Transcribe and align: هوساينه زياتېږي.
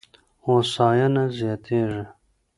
هوساينه 0.45 1.23
زياتېږي. 1.37 2.03